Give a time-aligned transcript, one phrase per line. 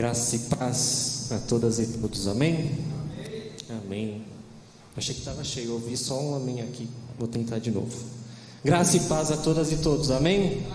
[0.00, 2.70] Graça e paz a todas e todos, amém?
[3.68, 3.82] Amém.
[3.84, 4.24] amém.
[4.96, 6.88] Achei que estava cheio, ouvi só um amém aqui.
[7.18, 7.94] Vou tentar de novo.
[8.64, 10.64] Graça e paz a todas e todos, amém?
[10.64, 10.66] amém.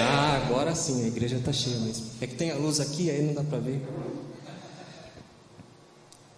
[0.00, 2.06] Ah, agora sim, a igreja está cheia mesmo.
[2.22, 3.86] É que tem a luz aqui, aí não dá para ver.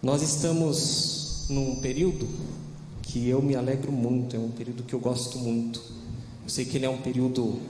[0.01, 2.27] Nós estamos num período
[3.03, 5.81] que eu me alegro muito, é um período que eu gosto muito.
[6.43, 7.61] Eu sei que ele é um período um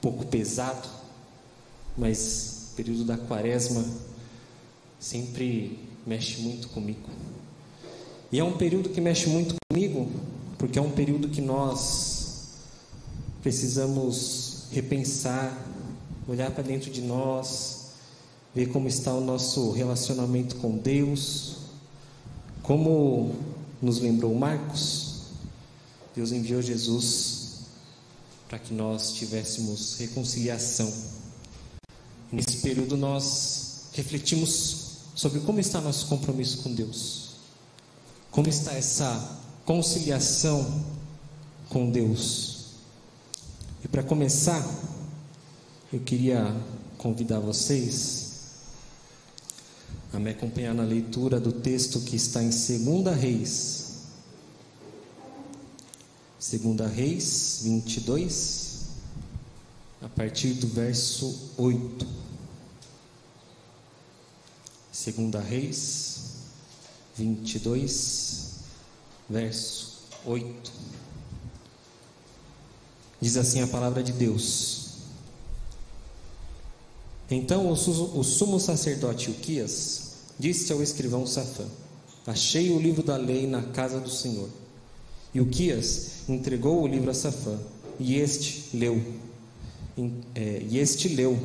[0.00, 0.88] pouco pesado,
[1.94, 3.84] mas período da quaresma
[5.00, 7.08] sempre mexe muito comigo.
[8.30, 10.08] E é um período que mexe muito comigo,
[10.56, 12.50] porque é um período que nós
[13.42, 15.58] precisamos repensar,
[16.28, 17.86] olhar para dentro de nós,
[18.54, 21.56] ver como está o nosso relacionamento com Deus.
[22.62, 23.34] Como
[23.82, 25.22] nos lembrou Marcos,
[26.14, 27.64] Deus enviou Jesus
[28.48, 31.17] para que nós tivéssemos reconciliação.
[32.30, 37.30] Nesse período nós refletimos sobre como está nosso compromisso com Deus.
[38.30, 40.84] Como está essa conciliação
[41.70, 42.66] com Deus?
[43.82, 44.64] E para começar,
[45.92, 46.54] eu queria
[46.98, 48.28] convidar vocês
[50.12, 53.88] a me acompanhar na leitura do texto que está em 2 Reis.
[56.38, 58.67] 2 Reis 22,
[60.02, 62.06] a partir do verso 8.
[64.92, 66.18] 2 Reis
[67.16, 68.54] 22,
[69.28, 70.72] verso 8.
[73.20, 74.88] Diz assim a palavra de Deus.
[77.30, 81.66] Então o sumo sacerdote Uquias disse ao escrivão Safã:
[82.26, 84.48] Achei o livro da lei na casa do Senhor.
[85.34, 87.58] E Uquias entregou o livro a Safã,
[87.98, 89.02] e este leu.
[90.34, 91.38] É, e este leu.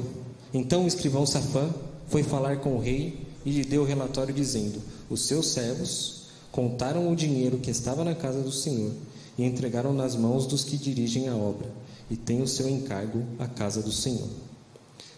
[0.54, 1.74] Então o escrivão Safã
[2.08, 7.12] foi falar com o rei e lhe deu o relatório dizendo: Os seus servos contaram
[7.12, 8.92] o dinheiro que estava na casa do Senhor
[9.38, 11.68] e entregaram nas mãos dos que dirigem a obra,
[12.10, 14.30] e tem o seu encargo a casa do Senhor.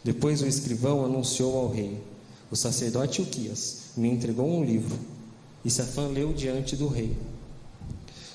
[0.04, 1.98] Depois o escrivão anunciou ao rei:
[2.50, 4.98] O sacerdote Uquias me entregou um livro.
[5.64, 7.18] E Safã leu diante do rei.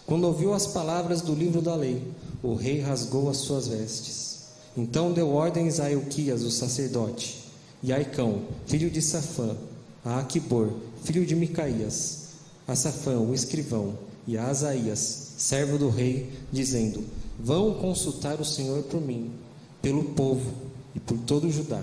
[0.04, 2.02] Quando ouviu as palavras do livro da lei,
[2.42, 4.29] o rei rasgou as suas vestes.
[4.76, 7.44] Então deu ordens a Euquias, o sacerdote,
[7.82, 9.56] e a Aicão, filho de Safã,
[10.04, 10.70] a Aquibor,
[11.02, 12.28] filho de Micaías,
[12.66, 17.04] a Safã, o escrivão, e a Asaías, servo do rei, dizendo:
[17.38, 19.32] Vão consultar o Senhor por mim,
[19.82, 20.52] pelo povo
[20.94, 21.82] e por todo o Judá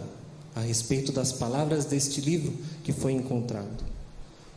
[0.58, 2.52] a respeito das palavras deste livro
[2.84, 3.86] que foi encontrado.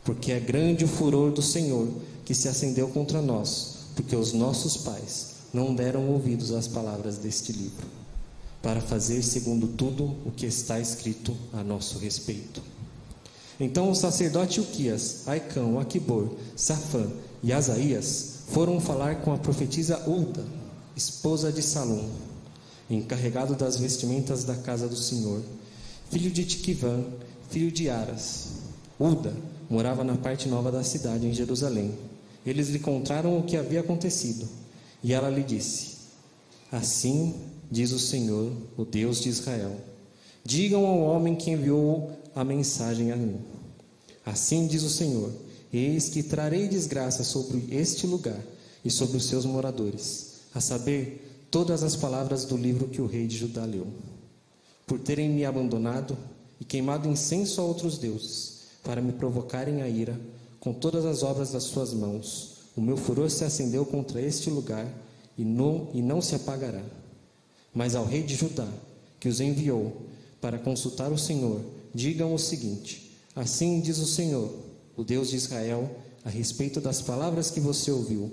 [0.03, 1.89] Porque é grande o furor do Senhor
[2.25, 7.53] que se acendeu contra nós, porque os nossos pais não deram ouvidos às palavras deste
[7.53, 7.87] livro,
[8.63, 12.63] para fazer segundo tudo o que está escrito a nosso respeito.
[13.59, 17.07] Então o sacerdote Uquias, Aicão, Aquibor, Safã
[17.43, 20.45] e Asaías foram falar com a profetisa Ulda,
[20.97, 22.09] esposa de Salom,
[22.89, 25.43] encarregado das vestimentas da casa do Senhor,
[26.11, 27.05] filho de Tiquivã,
[27.51, 28.49] filho de Aras.
[28.99, 29.35] Uda
[29.69, 31.95] morava na parte nova da cidade, em Jerusalém.
[32.45, 34.49] Eles lhe contaram o que havia acontecido,
[35.03, 35.99] e ela lhe disse:
[36.73, 37.35] Assim
[37.71, 39.77] diz o Senhor, o Deus de Israel:
[40.45, 43.39] Digam ao homem que enviou a mensagem a mim.
[44.25, 45.33] Assim diz o Senhor:
[45.73, 48.41] Eis que trarei desgraça sobre este lugar
[48.85, 53.27] e sobre os seus moradores, a saber, todas as palavras do livro que o rei
[53.27, 53.87] de Judá leu.
[54.87, 56.17] Por terem me abandonado
[56.61, 60.19] e queimado incenso a outros deuses, para me provocarem a ira,
[60.59, 64.87] com todas as obras das suas mãos, o meu furor se acendeu contra este lugar
[65.37, 66.83] e não, e não se apagará.
[67.75, 68.69] Mas ao rei de Judá,
[69.19, 70.07] que os enviou
[70.41, 71.61] para consultar o Senhor,
[71.95, 74.53] digam o seguinte: Assim diz o Senhor,
[74.97, 75.91] o Deus de Israel,
[76.25, 78.31] a respeito das palavras que você ouviu,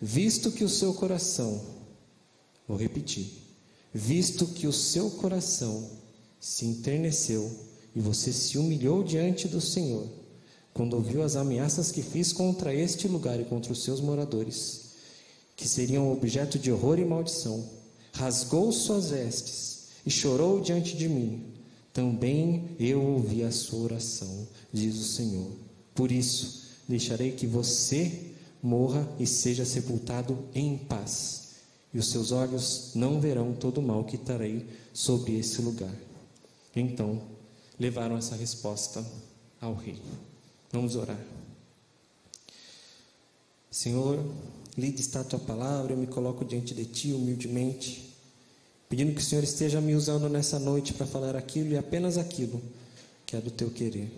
[0.00, 1.78] visto que o seu coração
[2.68, 3.26] Vou repetir.
[3.94, 5.88] Visto que o seu coração
[6.38, 7.50] se enterneceu
[7.96, 10.06] e você se humilhou diante do Senhor,
[10.74, 14.90] quando ouviu as ameaças que fiz contra este lugar e contra os seus moradores,
[15.56, 17.64] que seriam objeto de horror e maldição,
[18.18, 21.54] rasgou suas vestes e chorou diante de mim,
[21.92, 25.50] também eu ouvi a sua oração, diz o Senhor.
[25.94, 28.32] Por isso, deixarei que você
[28.62, 31.48] morra e seja sepultado em paz
[31.92, 35.94] e os seus olhos não verão todo o mal que trarei sobre esse lugar.
[36.74, 37.22] Então,
[37.78, 39.04] levaram essa resposta
[39.60, 40.00] ao rei.
[40.70, 41.18] Vamos orar.
[43.70, 44.22] Senhor,
[44.76, 48.07] lide está a tua palavra, eu me coloco diante de ti humildemente,
[48.88, 52.62] pedindo que o Senhor esteja me usando nessa noite para falar aquilo e apenas aquilo
[53.26, 54.10] que é do teu querer.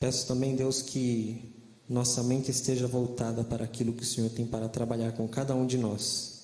[0.00, 1.54] Peço também, Deus, que
[1.88, 5.66] nossa mente esteja voltada para aquilo que o Senhor tem para trabalhar com cada um
[5.66, 6.42] de nós.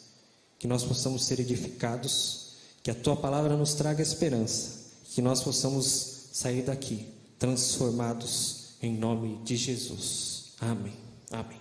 [0.58, 2.52] Que nós possamos ser edificados,
[2.82, 7.06] que a tua palavra nos traga esperança, que nós possamos sair daqui
[7.38, 10.52] transformados em nome de Jesus.
[10.60, 10.94] Amém.
[11.30, 11.60] Amém.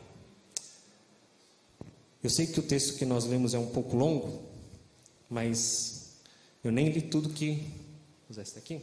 [2.23, 4.52] Eu sei que o texto que nós lemos é um pouco longo,
[5.33, 6.21] mas
[6.63, 7.55] eu nem li tudo que.
[7.55, 8.79] Vou usar esse daqui?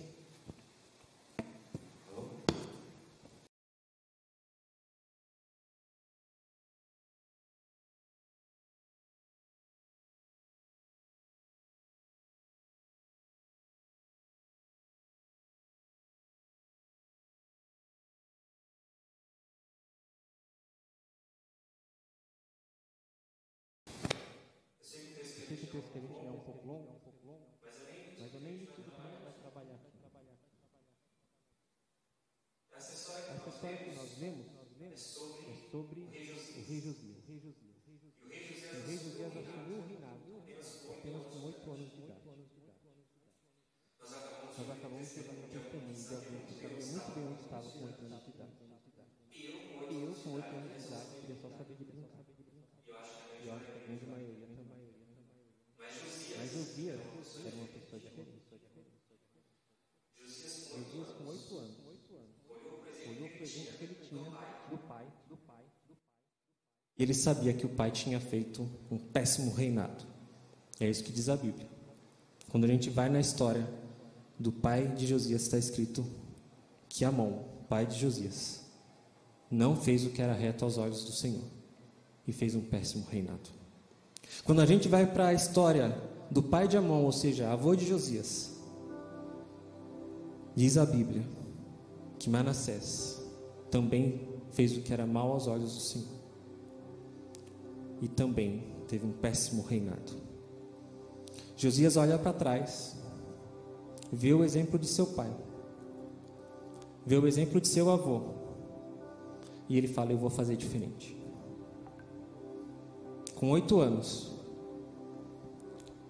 [25.51, 27.01] texto que a gente é um pouco longo,
[28.19, 29.99] mas eu nem li tudo que a gente vai trabalhar aqui.
[32.71, 34.47] Essa história que nós vemos
[34.81, 37.29] é sobre o rei Josias.
[37.29, 38.29] E o
[38.87, 40.43] rei Josias assumiu o reinado
[40.91, 42.21] apenas com oito anos de idade.
[44.59, 47.85] Nós acabamos de dar um testemunho de alguém que sabia muito bem onde estava com
[47.85, 48.51] oito anos de idade.
[49.31, 52.25] E eu, com oito anos de idade, queria só saber de brincar.
[53.47, 54.51] Eu acho que a grande maioria
[56.41, 56.99] mas Josias
[57.45, 58.41] era uma pessoa diferente.
[60.17, 61.77] Josias, com oito anos,
[63.07, 65.65] olhou o presente que ele tinha do pai, do pai, do pai.
[66.97, 70.07] E ele sabia que o pai tinha feito um péssimo reinado.
[70.81, 71.69] É isso que diz a Bíblia.
[72.49, 73.69] Quando a gente vai na história
[74.41, 76.03] do pai de Josias, está escrito
[76.89, 78.65] que Amon, pai de Josias,
[79.51, 81.45] não fez o que era reto aos olhos do Senhor
[82.27, 83.51] e fez um péssimo reinado.
[84.43, 85.95] Quando a gente vai para a história
[86.31, 88.53] do pai de Amon, ou seja, avô de Josias,
[90.57, 91.23] diz a Bíblia
[92.19, 93.23] que Manassés
[93.71, 96.21] também fez o que era mal aos olhos do Senhor
[98.01, 100.13] e também teve um péssimo reinado.
[101.57, 102.97] Josias olha para trás,
[104.13, 105.31] vê o exemplo de seu pai,
[107.07, 108.23] vê o exemplo de seu avô,
[109.69, 111.17] e ele fala: Eu vou fazer diferente.
[113.37, 114.33] Com oito anos,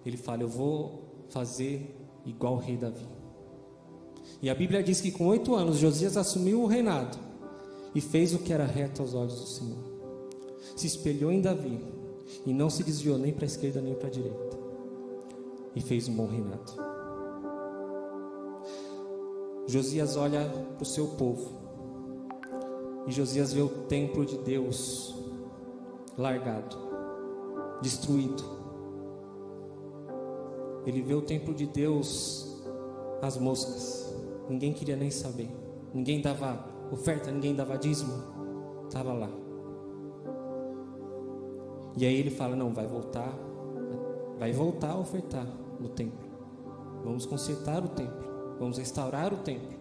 [0.05, 1.95] ele fala: Eu vou fazer
[2.25, 3.07] igual o rei Davi.
[4.41, 7.17] E a Bíblia diz que com oito anos Josias assumiu o reinado
[7.93, 9.91] e fez o que era reto aos olhos do Senhor.
[10.75, 11.79] Se espelhou em Davi
[12.45, 14.59] e não se desviou nem para a esquerda nem para a direita.
[15.75, 16.90] E fez um bom reinado.
[19.67, 21.59] Josias olha para o seu povo
[23.07, 25.15] e Josias vê o templo de Deus
[26.17, 26.77] largado,
[27.81, 28.61] destruído
[30.85, 32.59] ele vê o templo de Deus
[33.21, 34.13] as moscas.
[34.49, 35.49] Ninguém queria nem saber.
[35.93, 38.13] Ninguém dava oferta, ninguém dava dízimo.
[38.87, 39.29] Estava lá.
[41.95, 43.31] E aí ele fala: Não, vai voltar.
[44.39, 45.45] Vai voltar a ofertar
[45.79, 46.27] no templo.
[47.03, 48.30] Vamos consertar o templo.
[48.61, 49.73] Vamos restaurar o templo.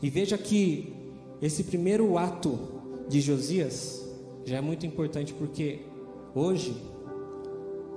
[0.00, 0.94] E veja que
[1.42, 2.56] esse primeiro ato
[3.08, 4.08] de Josias
[4.44, 5.80] já é muito importante porque
[6.36, 6.80] hoje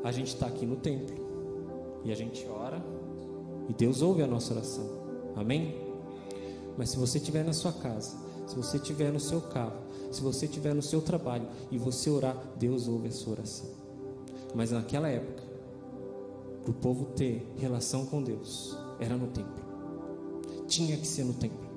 [0.03, 1.15] a gente está aqui no templo.
[2.03, 2.83] E a gente ora
[3.69, 4.89] e Deus ouve a nossa oração.
[5.35, 5.75] Amém?
[6.75, 9.77] Mas se você estiver na sua casa, se você estiver no seu carro,
[10.12, 13.69] se você estiver no seu trabalho e você orar, Deus ouve a sua oração.
[14.55, 15.43] Mas naquela época,
[16.63, 19.65] para o povo ter relação com Deus, era no templo.
[20.67, 21.70] Tinha que ser no templo.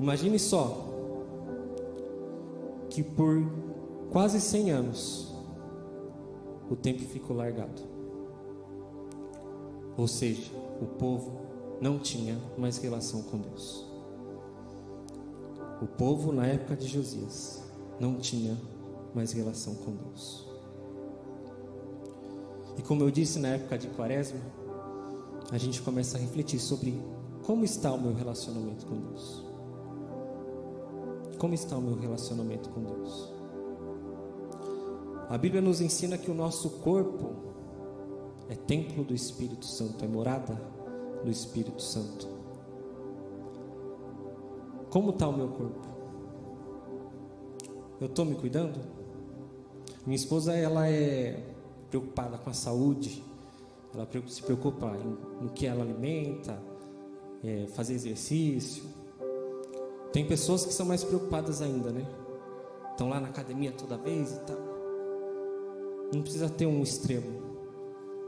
[0.00, 0.88] Imagine só
[2.90, 3.46] que por
[4.10, 5.32] quase 100 anos
[6.68, 7.82] o templo ficou largado.
[9.96, 10.50] Ou seja,
[10.80, 11.42] o povo
[11.80, 13.86] não tinha mais relação com Deus.
[15.82, 17.62] O povo, na época de Josias,
[18.00, 18.56] não tinha
[19.14, 20.48] mais relação com Deus.
[22.78, 24.40] E como eu disse na época de Quaresma,
[25.52, 26.98] a gente começa a refletir sobre
[27.42, 29.44] como está o meu relacionamento com Deus.
[31.38, 33.30] Como está o meu relacionamento com Deus?
[35.28, 37.34] A Bíblia nos ensina que o nosso corpo
[38.48, 40.58] é templo do Espírito Santo, é morada
[41.22, 42.26] do Espírito Santo.
[44.88, 45.86] Como está o meu corpo?
[48.00, 48.80] Eu estou me cuidando?
[50.06, 51.44] Minha esposa ela é
[51.90, 53.22] preocupada com a saúde,
[53.94, 54.90] ela se preocupa
[55.40, 56.58] no que ela alimenta,
[57.44, 58.84] é, fazer exercício.
[60.12, 62.06] Tem pessoas que são mais preocupadas ainda, né?
[62.90, 64.58] Estão lá na academia toda vez e tal.
[66.12, 67.42] Não precisa ter um extremo.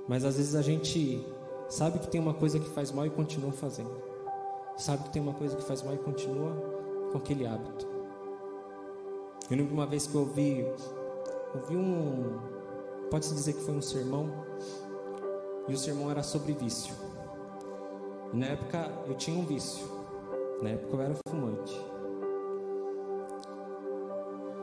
[0.09, 1.25] Mas às vezes a gente
[1.68, 4.02] sabe que tem uma coisa que faz mal e continua fazendo.
[4.76, 6.52] Sabe que tem uma coisa que faz mal e continua
[7.12, 7.87] com aquele hábito.
[9.50, 10.66] Eu lembro uma vez que eu ouvi,
[11.54, 12.38] ouvi um,
[13.11, 14.33] pode-se dizer que foi um sermão,
[15.68, 16.94] e o sermão era sobre vício.
[18.33, 19.87] E na época eu tinha um vício,
[20.62, 21.80] na época eu era fumante.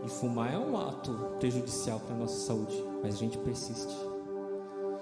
[0.03, 3.95] E fumar é um ato prejudicial para a nossa saúde, mas a gente persiste.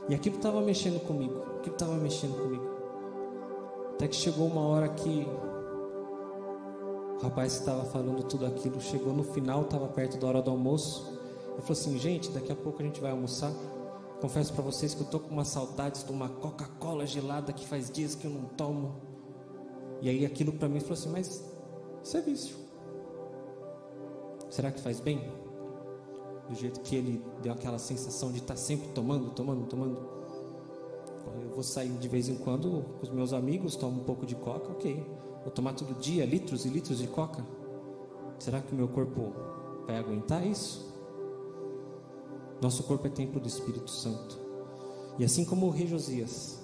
[0.09, 2.69] E aquilo estava mexendo comigo, aquilo estava mexendo comigo.
[3.93, 5.27] Até que chegou uma hora que
[7.19, 11.05] o rapaz estava falando tudo aquilo chegou no final, estava perto da hora do almoço.
[11.51, 13.51] Ele falou assim: Gente, daqui a pouco a gente vai almoçar.
[14.21, 17.89] Confesso para vocês que eu tô com uma saudades de uma Coca-Cola gelada que faz
[17.89, 18.95] dias que eu não tomo.
[20.01, 21.43] E aí aquilo para mim falou assim: Mas
[22.03, 22.57] isso é vício.
[24.49, 25.31] Será que faz bem?
[26.49, 30.19] Do jeito que ele deu aquela sensação de estar tá sempre tomando, tomando, tomando.
[31.41, 34.35] Eu vou sair de vez em quando com os meus amigos, tomo um pouco de
[34.35, 35.05] coca, ok.
[35.43, 37.45] Vou tomar todo dia litros e litros de coca.
[38.39, 39.33] Será que o meu corpo
[39.85, 40.88] vai aguentar isso?
[42.61, 44.37] Nosso corpo é templo do Espírito Santo.
[45.17, 46.59] E assim como o rei Josias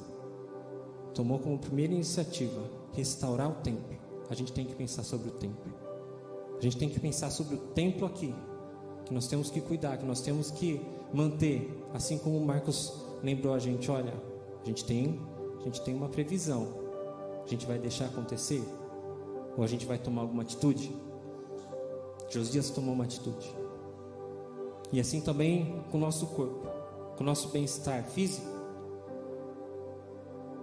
[1.13, 2.61] tomou como primeira iniciativa
[2.93, 3.97] restaurar o templo,
[4.29, 5.73] a gente tem que pensar sobre o templo.
[6.57, 8.33] A gente tem que pensar sobre o templo aqui,
[9.05, 10.81] que nós temos que cuidar, que nós temos que
[11.13, 14.13] manter, assim como o Marcos lembrou a gente, olha,
[14.61, 15.19] a gente tem,
[15.59, 16.85] a gente tem uma previsão.
[17.45, 18.63] A gente vai deixar acontecer
[19.55, 20.95] ou a gente vai tomar alguma atitude?
[22.29, 23.64] Josias tomou uma atitude.
[24.91, 26.67] E assim também com o nosso corpo,
[27.15, 28.47] com o nosso bem-estar físico.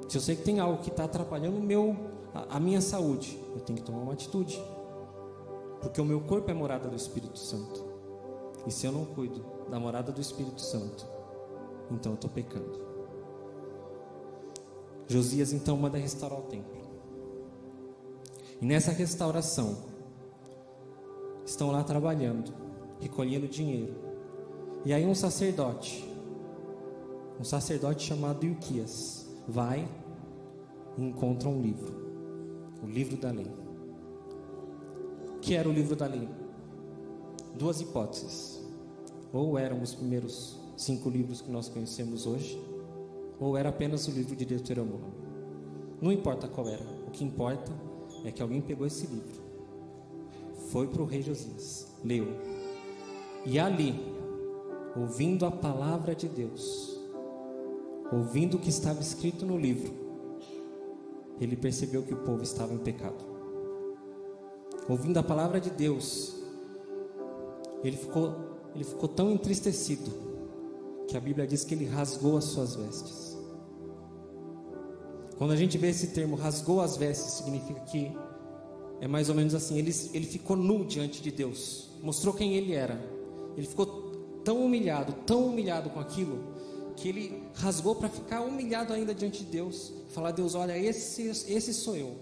[0.08, 1.96] Se eu sei que tem algo que está atrapalhando o meu,
[2.34, 4.62] a, a minha saúde, eu tenho que tomar uma atitude.
[5.80, 7.84] Porque o meu corpo é morada do Espírito Santo.
[8.66, 11.06] E se eu não cuido da morada do Espírito Santo,
[11.90, 12.80] então eu estou pecando.
[15.08, 16.80] Josias então manda restaurar o templo.
[18.60, 19.76] E nessa restauração,
[21.44, 22.54] estão lá trabalhando,
[23.00, 23.94] recolhendo dinheiro.
[24.84, 26.04] E aí um sacerdote,
[27.40, 29.88] um sacerdote chamado Ilquias, vai
[30.98, 31.94] e encontra um livro,
[32.82, 33.62] o livro da lei
[35.42, 36.26] que era o livro da lei?
[37.58, 38.62] Duas hipóteses.
[39.32, 42.58] Ou eram os primeiros cinco livros que nós conhecemos hoje,
[43.40, 45.12] ou era apenas o livro de Deuteronômio.
[46.00, 47.72] Não importa qual era, o que importa
[48.24, 49.42] é que alguém pegou esse livro,
[50.70, 52.26] foi para o rei Josias, leu,
[53.44, 53.94] e ali,
[54.96, 56.98] ouvindo a palavra de Deus,
[58.12, 59.92] ouvindo o que estava escrito no livro,
[61.40, 63.32] ele percebeu que o povo estava em pecado
[64.88, 66.34] ouvindo a palavra de Deus,
[67.82, 68.34] ele ficou,
[68.74, 70.10] ele ficou tão entristecido
[71.08, 73.36] que a Bíblia diz que ele rasgou as suas vestes.
[75.36, 78.12] Quando a gente vê esse termo rasgou as vestes, significa que
[79.00, 82.72] é mais ou menos assim: ele, ele ficou nu diante de Deus, mostrou quem ele
[82.72, 83.00] era.
[83.56, 84.01] Ele ficou
[84.44, 86.38] tão humilhado, tão humilhado com aquilo,
[86.96, 89.92] que ele rasgou para ficar humilhado ainda diante de Deus.
[90.10, 92.16] Falar: Deus, olha, esse, esse sou eu,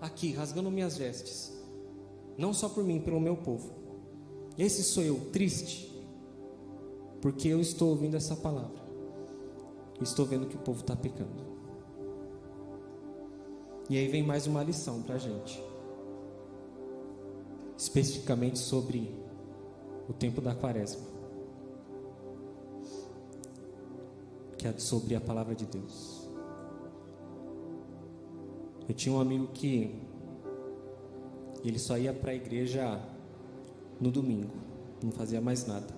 [0.00, 1.54] aqui, rasgando minhas vestes
[2.36, 3.70] não só por mim, pelo meu povo.
[4.58, 5.90] Esse sou eu, triste,
[7.20, 8.82] porque eu estou ouvindo essa palavra,
[10.00, 11.54] estou vendo que o povo está pecando.
[13.88, 15.62] E aí vem mais uma lição para a gente,
[17.76, 19.14] especificamente sobre
[20.08, 21.02] o tempo da quaresma,
[24.64, 26.26] que é sobre a palavra de Deus.
[28.88, 29.94] Eu tinha um amigo que
[31.62, 32.98] ele só ia para a igreja
[34.00, 34.54] no domingo,
[35.02, 35.94] não fazia mais nada.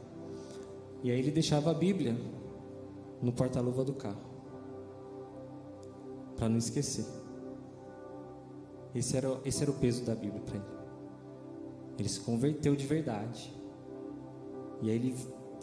[1.00, 2.16] E aí ele deixava a Bíblia
[3.22, 4.26] no porta-luva do carro,
[6.36, 7.06] para não esquecer.
[8.92, 10.64] Esse era, esse era o peso da Bíblia para ele.
[12.00, 13.54] Ele se converteu de verdade.
[14.82, 15.16] E aí ele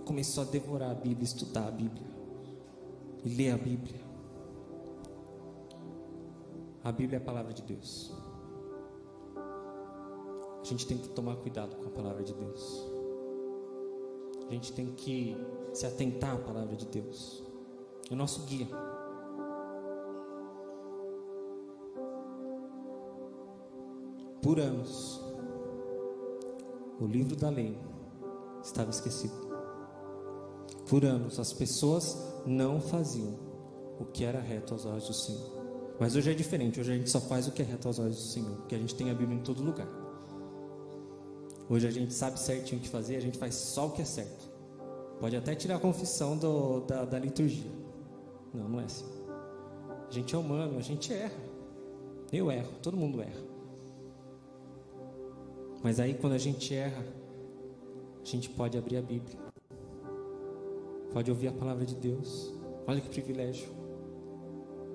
[0.06, 2.13] começou a devorar a Bíblia, estudar a Bíblia
[3.24, 4.02] e ler a Bíblia.
[6.84, 8.14] A Bíblia é a palavra de Deus
[10.64, 12.90] a gente tem que tomar cuidado com a palavra de Deus.
[14.48, 15.36] A gente tem que
[15.74, 17.44] se atentar à palavra de Deus.
[18.10, 18.68] É o nosso guia.
[24.42, 25.22] Por anos,
[27.00, 27.78] o livro da lei
[28.64, 29.36] estava esquecido.
[30.90, 33.38] Por anos, as pessoas não faziam
[34.00, 35.64] o que era reto aos olhos do Senhor.
[36.00, 38.16] Mas hoje é diferente, hoje a gente só faz o que é reto aos olhos
[38.16, 39.88] do Senhor, porque a gente tem a Bíblia em todo lugar.
[41.70, 44.06] Hoje a gente sabe certinho o que fazer, a gente faz só o que é
[44.06, 44.52] certo.
[45.20, 47.72] Pode até tirar a confissão do, da, da liturgia.
[48.54, 49.06] Não, não é assim.
[50.08, 51.54] A gente é humano, a gente erra.
[52.32, 53.42] Eu erro, todo mundo erra.
[55.82, 57.06] Mas aí quando a gente erra,
[58.22, 59.43] a gente pode abrir a Bíblia.
[61.14, 62.52] Pode ouvir a palavra de Deus.
[62.88, 63.70] Olha que privilégio.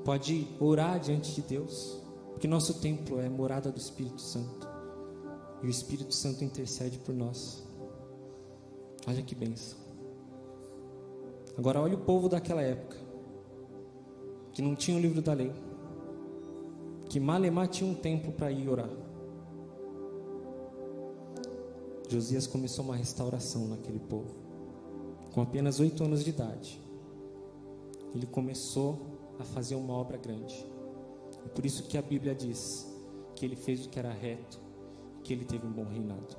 [0.04, 2.02] Pode orar diante de Deus.
[2.32, 4.68] Porque nosso templo é morada do Espírito Santo.
[5.62, 7.64] E o Espírito Santo intercede por nós.
[9.06, 9.78] Olha que benção.
[11.56, 12.96] Agora olha o povo daquela época.
[14.52, 15.52] Que não tinha o livro da lei.
[17.08, 18.90] Que Malemar tinha um templo para ir orar.
[22.08, 24.47] Josias começou uma restauração naquele povo.
[25.38, 26.82] Com apenas oito anos de idade,
[28.12, 28.98] ele começou
[29.38, 30.66] a fazer uma obra grande.
[31.46, 32.92] E por isso que a Bíblia diz
[33.36, 34.58] que ele fez o que era reto,
[35.22, 36.36] que ele teve um bom reinado.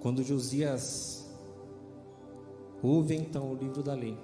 [0.00, 1.30] Quando Josias
[2.82, 4.18] ouve então o livro da lei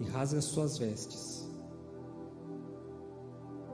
[0.00, 1.48] e rasga suas vestes,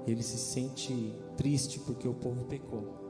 [0.06, 3.02] ele se sente triste porque o povo pecou.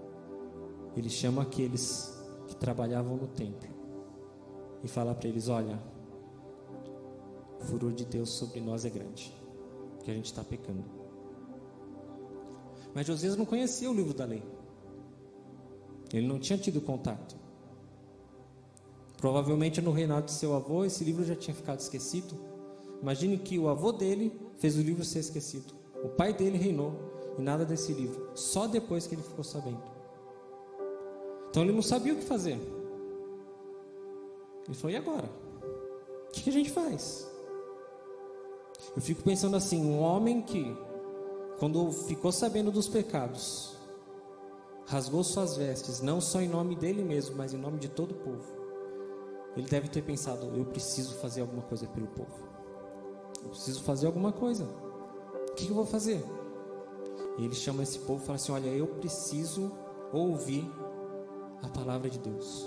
[0.96, 2.13] Ele chama aqueles
[2.46, 3.68] que trabalhavam no templo
[4.82, 5.78] e fala para eles: Olha,
[7.60, 9.34] o furor de Deus sobre nós é grande,
[10.04, 10.84] que a gente está pecando.
[12.94, 14.42] Mas Josias não conhecia o livro da lei,
[16.12, 17.36] ele não tinha tido contato.
[19.16, 22.38] Provavelmente no reinado de seu avô, esse livro já tinha ficado esquecido.
[23.00, 25.74] Imagine que o avô dele fez o livro ser esquecido.
[26.02, 26.92] O pai dele reinou
[27.38, 29.93] e nada desse livro, só depois que ele ficou sabendo.
[31.54, 32.58] Então ele não sabia o que fazer.
[34.66, 35.30] Ele falou: e agora?
[36.28, 37.30] O que a gente faz?
[38.96, 40.76] Eu fico pensando assim: um homem que,
[41.60, 43.76] quando ficou sabendo dos pecados,
[44.84, 48.16] rasgou suas vestes, não só em nome dele mesmo, mas em nome de todo o
[48.16, 48.52] povo.
[49.56, 52.48] Ele deve ter pensado: eu preciso fazer alguma coisa pelo povo.
[53.44, 54.64] Eu preciso fazer alguma coisa.
[55.50, 56.20] O que eu vou fazer?
[57.38, 59.70] E ele chama esse povo e fala assim: Olha, eu preciso
[60.12, 60.68] ouvir
[61.64, 62.66] a palavra de Deus.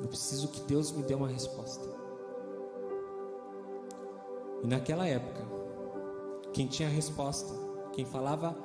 [0.00, 1.88] Eu preciso que Deus me dê uma resposta.
[4.62, 5.42] E naquela época,
[6.52, 7.54] quem tinha a resposta,
[7.92, 8.56] quem falava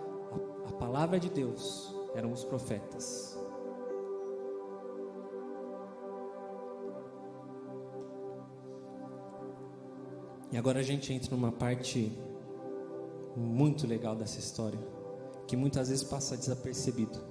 [0.66, 3.38] a, a palavra de Deus, eram os profetas.
[10.52, 12.18] E agora a gente entra numa parte
[13.36, 14.80] muito legal dessa história,
[15.46, 17.29] que muitas vezes passa desapercebido.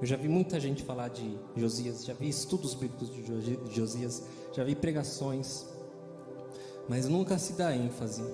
[0.00, 4.64] Eu já vi muita gente falar de Josias, já vi estudos bíblicos de Josias, já
[4.64, 5.66] vi pregações,
[6.88, 8.24] mas nunca se dá ênfase.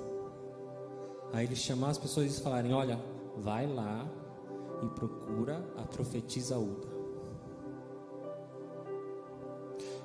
[1.32, 3.00] Aí ele chamar as pessoas e falarem: Olha,
[3.38, 4.08] vai lá
[4.80, 6.86] e procura a profetisa Uda.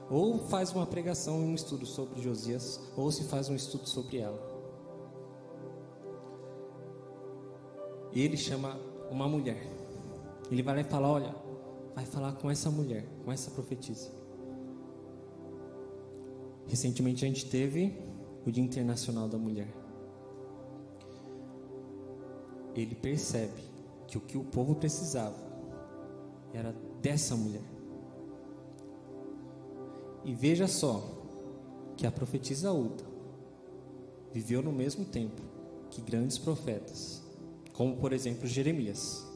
[0.09, 4.17] Ou faz uma pregação e um estudo sobre Josias, ou se faz um estudo sobre
[4.17, 4.49] ela.
[8.11, 8.79] E ele chama
[9.11, 9.65] uma mulher.
[10.49, 11.50] Ele vai lá e fala: Olha,
[11.95, 14.09] vai falar com essa mulher, com essa profetisa.
[16.67, 17.97] Recentemente a gente teve
[18.45, 19.67] o Dia Internacional da Mulher.
[22.75, 23.61] Ele percebe
[24.07, 25.35] que o que o povo precisava
[26.53, 27.63] era dessa mulher.
[30.23, 31.03] E veja só
[31.97, 33.03] que a profetisa Uda
[34.31, 35.41] viveu no mesmo tempo
[35.89, 37.21] que grandes profetas
[37.81, 39.27] como por exemplo Jeremias.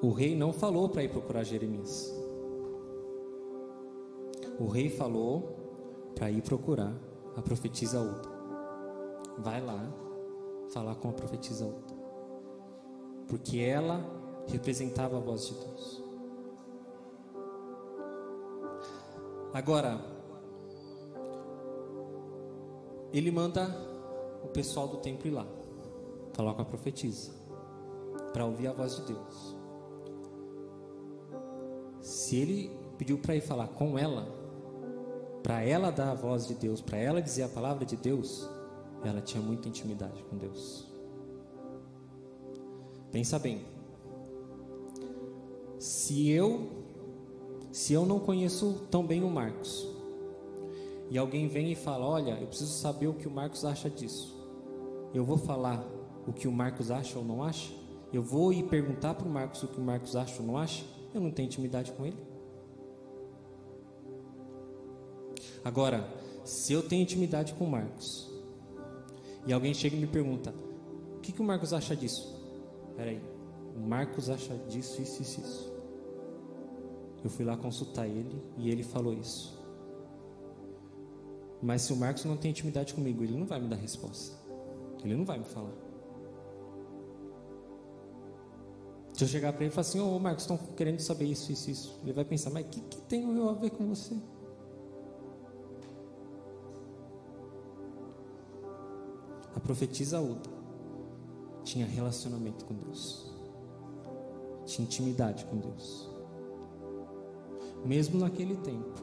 [0.00, 2.14] O rei não falou para ir procurar Jeremias.
[4.58, 5.56] O rei falou
[6.14, 6.94] para ir procurar
[7.36, 8.28] a profetisa Uda.
[9.38, 9.92] Vai lá
[10.70, 11.96] falar com a profetisa Uda.
[13.28, 14.04] Porque ela
[14.46, 16.02] representava a voz de Deus.
[19.52, 20.00] Agora,
[23.12, 23.66] ele manda
[24.44, 25.46] o pessoal do templo ir lá
[26.38, 27.32] falar com a profetisa,
[28.32, 29.57] para ouvir a voz de Deus.
[32.28, 34.28] Se ele pediu para ir falar com ela,
[35.42, 38.46] para ela dar a voz de Deus, para ela dizer a palavra de Deus,
[39.02, 40.86] ela tinha muita intimidade com Deus.
[43.10, 43.64] Pensa bem.
[45.78, 46.68] Se eu
[47.72, 49.88] se eu não conheço tão bem o Marcos,
[51.08, 54.36] e alguém vem e fala: "Olha, eu preciso saber o que o Marcos acha disso".
[55.14, 55.82] Eu vou falar
[56.26, 57.72] o que o Marcos acha ou não acha?
[58.12, 60.97] Eu vou ir perguntar para o Marcos o que o Marcos acha ou não acha?
[61.14, 62.18] Eu não tenho intimidade com ele.
[65.64, 66.08] Agora,
[66.44, 68.30] se eu tenho intimidade com o Marcos
[69.46, 70.54] e alguém chega e me pergunta:
[71.16, 72.36] o que, que o Marcos acha disso?
[72.96, 73.20] Peraí,
[73.76, 75.72] o Marcos acha disso, isso, isso, isso.
[77.22, 79.58] Eu fui lá consultar ele e ele falou isso.
[81.60, 84.36] Mas se o Marcos não tem intimidade comigo, ele não vai me dar resposta.
[85.04, 85.87] Ele não vai me falar.
[89.18, 91.50] Se eu chegar para ele e falar assim, ô oh, Marcos, estão querendo saber isso,
[91.50, 91.98] isso, isso.
[92.04, 94.16] Ele vai pensar, mas o que, que tenho eu a ver com você?
[99.56, 100.48] A profetisa Uda
[101.64, 103.28] tinha relacionamento com Deus,
[104.64, 106.08] tinha intimidade com Deus.
[107.84, 109.02] Mesmo naquele tempo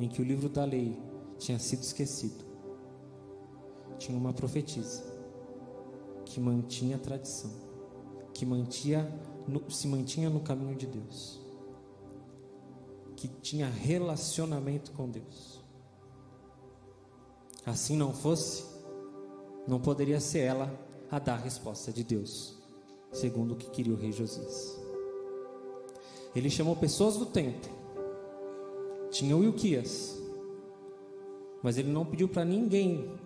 [0.00, 1.00] em que o livro da lei
[1.38, 2.44] tinha sido esquecido,
[3.96, 5.04] tinha uma profetisa
[6.24, 7.52] que mantinha a tradição,
[8.34, 9.08] que mantinha,
[9.48, 11.40] no, se mantinha no caminho de Deus,
[13.16, 15.60] que tinha relacionamento com Deus.
[17.64, 18.64] Assim não fosse,
[19.66, 20.78] não poderia ser ela
[21.10, 22.58] a dar a resposta de Deus,
[23.12, 24.78] segundo o que queria o rei Josias.
[26.34, 27.70] Ele chamou pessoas do templo.
[29.10, 30.20] Tinha o Ilquias.
[31.62, 33.16] Mas ele não pediu para ninguém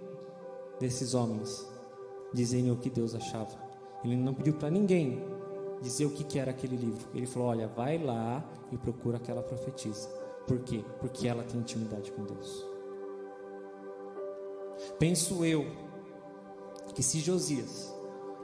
[0.78, 1.66] desses homens
[2.32, 3.67] dizerem o que Deus achava.
[4.04, 5.22] Ele não pediu para ninguém
[5.80, 7.08] dizer o que, que era aquele livro.
[7.14, 10.08] Ele falou: Olha, vai lá e procura aquela profetisa.
[10.46, 10.84] Por quê?
[11.00, 12.66] Porque ela tem intimidade com Deus.
[14.98, 15.66] Penso eu
[16.94, 17.94] que se Josias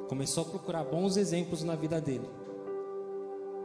[0.08, 2.28] começou a procurar bons exemplos na vida dele,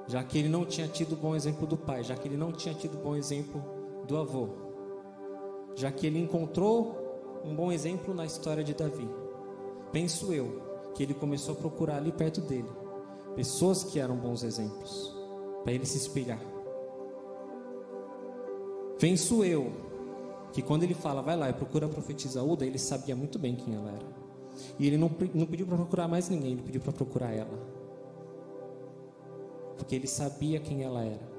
[0.08, 2.74] já que ele não tinha tido bom exemplo do pai, já que ele não tinha
[2.74, 3.64] tido bom exemplo
[4.08, 4.50] do avô,
[5.76, 9.10] já que ele encontrou um bom exemplo na história de Davi.
[9.92, 10.69] Penso eu
[11.00, 12.68] que ele começou a procurar ali perto dele
[13.34, 15.16] pessoas que eram bons exemplos
[15.64, 16.42] para ele se espelhar.
[19.00, 19.72] Penso eu
[20.52, 23.56] que quando ele fala, vai lá e procura a profetisa Uda, ele sabia muito bem
[23.56, 24.06] quem ela era.
[24.78, 27.80] E ele não, não pediu para procurar mais ninguém, ele pediu para procurar ela
[29.78, 31.32] porque ele sabia quem ela era,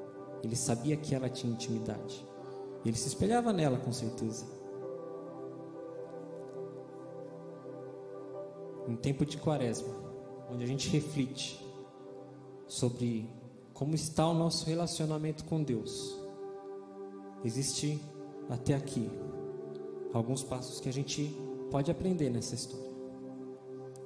[0.43, 2.27] ele sabia que ela tinha intimidade,
[2.83, 4.47] ele se espelhava nela com certeza.
[8.91, 9.95] Em tempo de quaresma,
[10.51, 11.65] onde a gente reflete
[12.67, 13.31] sobre
[13.73, 16.19] como está o nosso relacionamento com Deus,
[17.45, 18.03] existe
[18.49, 19.09] até aqui
[20.13, 21.33] alguns passos que a gente
[21.71, 22.91] pode aprender nessa história.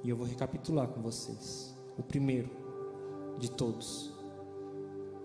[0.03, 1.75] E eu vou recapitular com vocês.
[1.97, 2.51] O primeiro
[3.39, 4.13] de todos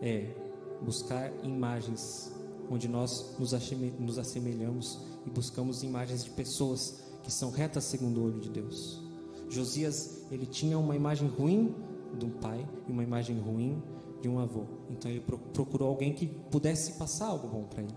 [0.01, 0.35] é
[0.81, 2.35] buscar imagens
[2.70, 8.40] onde nós nos assemelhamos e buscamos imagens de pessoas que são retas segundo o olho
[8.40, 9.10] de Deus.
[9.50, 11.74] Josias, ele tinha uma imagem ruim
[12.16, 13.82] de um pai e uma imagem ruim
[14.20, 14.64] de um avô.
[14.88, 15.20] Então ele
[15.52, 17.94] procurou alguém que pudesse passar algo bom para ele.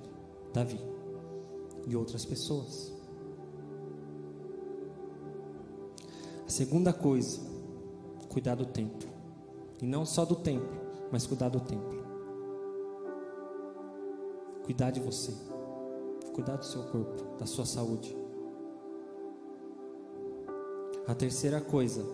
[0.52, 0.80] Davi
[1.86, 2.92] e outras pessoas.
[6.46, 7.40] A segunda coisa,
[8.30, 9.08] cuidar do templo.
[9.80, 10.76] E não só do templo,
[11.12, 12.04] mas cuidar do templo.
[14.64, 15.34] Cuidar de você.
[16.34, 18.23] Cuidar do seu corpo, da sua saúde.
[21.08, 22.06] A terceira coisa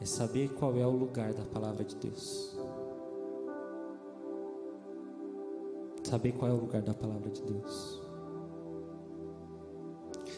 [0.00, 2.56] é saber qual é o lugar da palavra de Deus.
[6.04, 8.00] Saber qual é o lugar da palavra de Deus.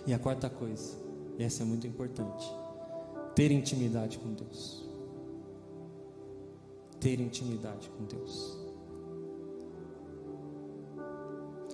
[0.07, 0.96] E a quarta coisa,
[1.38, 2.50] e essa é muito importante,
[3.35, 4.88] ter intimidade com Deus
[7.00, 8.59] ter intimidade com Deus.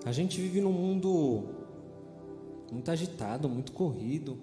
[0.05, 1.45] A gente vive num mundo
[2.71, 4.37] muito agitado, muito corrido.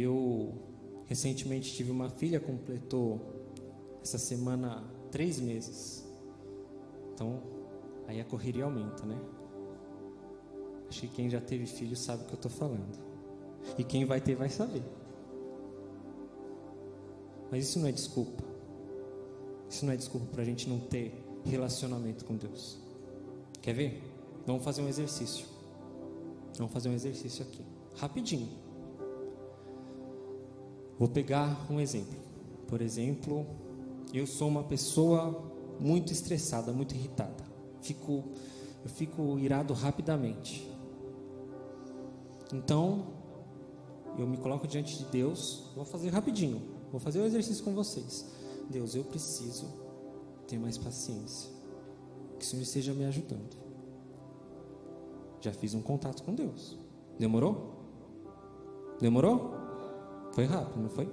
[0.00, 0.54] Eu
[1.06, 3.20] recentemente tive uma filha, completou
[4.02, 6.04] essa semana três meses.
[7.12, 7.40] Então,
[8.06, 9.18] aí a correria aumenta, né?
[10.88, 12.98] Acho que quem já teve filho sabe o que eu estou falando.
[13.78, 14.82] E quem vai ter vai saber.
[17.50, 18.42] Mas isso não é desculpa.
[19.68, 22.78] Isso não é desculpa para a gente não ter relacionamento com Deus.
[23.62, 24.02] Quer ver?
[24.46, 25.46] Vamos fazer um exercício.
[26.56, 27.64] Vamos fazer um exercício aqui,
[27.96, 28.63] rapidinho.
[30.98, 32.14] Vou pegar um exemplo.
[32.68, 33.46] Por exemplo,
[34.12, 37.44] eu sou uma pessoa muito estressada, muito irritada.
[37.80, 38.24] Fico,
[38.82, 40.68] eu fico irado rapidamente.
[42.52, 43.06] Então,
[44.16, 46.62] eu me coloco diante de Deus, vou fazer rapidinho.
[46.90, 48.24] Vou fazer o um exercício com vocês.
[48.70, 49.66] Deus, eu preciso
[50.46, 51.50] ter mais paciência.
[52.38, 53.56] Que o Senhor esteja me ajudando.
[55.40, 56.78] Já fiz um contato com Deus.
[57.18, 57.74] Demorou?
[59.00, 59.63] Demorou?
[60.34, 61.08] Foi rápido, não foi?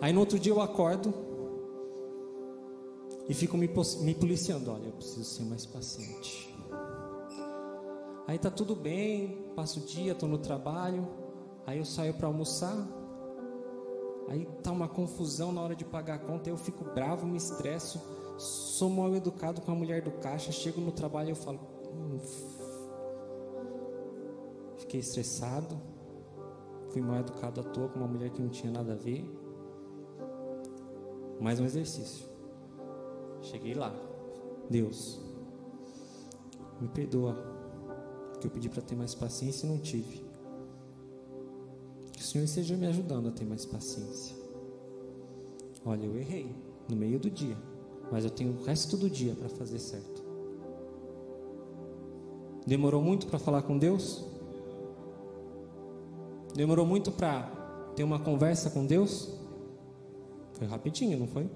[0.00, 1.14] Aí no outro dia eu acordo
[3.28, 3.68] e fico me,
[4.00, 4.72] me policiando.
[4.72, 6.52] Olha, eu preciso ser mais paciente.
[8.26, 11.06] Aí tá tudo bem, passo o dia, estou no trabalho.
[11.64, 12.76] Aí eu saio para almoçar.
[14.28, 17.98] Aí tá uma confusão na hora de pagar a conta, eu fico bravo, me estresso,
[18.36, 21.58] sou mal educado com a mulher do caixa, chego no trabalho e eu falo,
[21.90, 22.18] hum,
[24.76, 25.80] fiquei estressado,
[26.90, 29.24] fui mal educado à toa com uma mulher que não tinha nada a ver.
[31.40, 32.26] Mais um exercício.
[33.42, 33.94] Cheguei lá.
[34.68, 35.18] Deus,
[36.80, 37.34] me perdoa,
[38.32, 40.22] porque eu pedi para ter mais paciência e não tive.
[42.12, 44.36] Que o Senhor esteja me ajudando a ter mais paciência.
[45.86, 46.54] Olha, eu errei
[46.88, 47.56] no meio do dia,
[48.12, 50.22] mas eu tenho o resto do dia para fazer certo.
[52.66, 54.26] Demorou muito para falar com Deus?
[56.58, 57.42] Demorou muito para
[57.94, 59.32] ter uma conversa com Deus?
[60.54, 61.48] Foi rapidinho, não foi?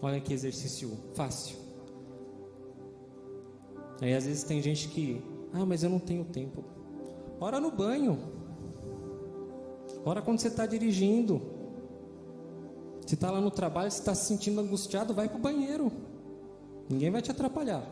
[0.00, 1.56] Olha que exercício fácil.
[4.00, 5.20] Aí às vezes tem gente que,
[5.52, 6.62] ah, mas eu não tenho tempo.
[7.40, 8.20] Ora no banho.
[10.04, 11.42] Ora quando você está dirigindo.
[13.04, 15.90] Se está lá no trabalho, se está se sentindo angustiado, vai para o banheiro.
[16.88, 17.84] Ninguém vai te atrapalhar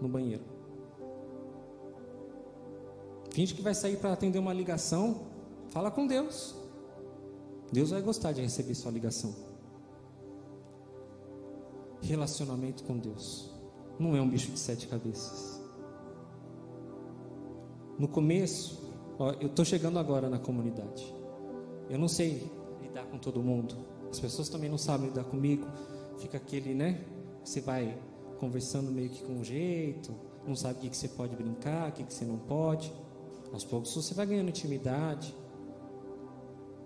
[0.00, 0.51] no banheiro.
[3.32, 5.22] Finge que vai sair para atender uma ligação.
[5.68, 6.54] Fala com Deus.
[7.72, 9.34] Deus vai gostar de receber sua ligação.
[12.02, 13.50] Relacionamento com Deus
[13.98, 15.60] não é um bicho de sete cabeças.
[17.98, 18.82] No começo,
[19.18, 21.14] ó, eu estou chegando agora na comunidade.
[21.88, 22.50] Eu não sei
[22.82, 23.74] lidar com todo mundo.
[24.10, 25.66] As pessoas também não sabem lidar comigo.
[26.18, 27.02] Fica aquele, né?
[27.44, 27.96] Você vai
[28.38, 30.14] conversando meio que com um jeito,
[30.46, 32.92] não sabe o que, que você pode brincar, o que, que você não pode.
[33.52, 35.34] Aos poucos você vai ganhando intimidade.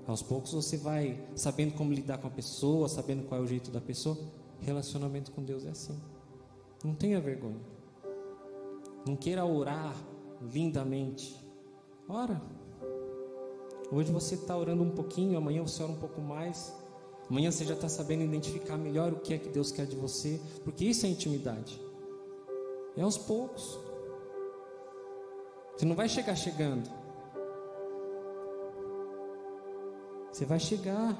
[0.06, 3.70] Aos poucos você vai sabendo como lidar com a pessoa, sabendo qual é o jeito
[3.70, 4.18] da pessoa.
[4.60, 5.96] Relacionamento com Deus é assim.
[6.84, 7.60] Não tenha vergonha.
[9.06, 9.94] Não queira orar
[10.42, 11.40] lindamente.
[12.08, 12.40] Ora.
[13.90, 16.74] Hoje você está orando um pouquinho, amanhã você ora um pouco mais.
[17.30, 20.40] Amanhã você já está sabendo identificar melhor o que é que Deus quer de você,
[20.64, 21.80] porque isso é intimidade.
[22.96, 23.85] É aos poucos.
[25.76, 26.88] Você não vai chegar chegando.
[30.32, 31.14] Você vai chegar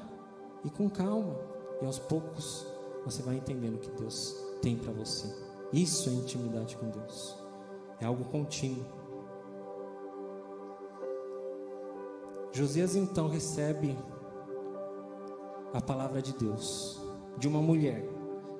[0.63, 1.35] e com calma.
[1.81, 2.65] E aos poucos
[3.05, 5.27] você vai entendendo o que Deus tem para você.
[5.71, 7.37] Isso é intimidade com Deus.
[8.01, 8.85] É algo contínuo.
[12.51, 13.95] Josias então recebe
[15.73, 16.99] a palavra de Deus
[17.37, 18.03] de uma mulher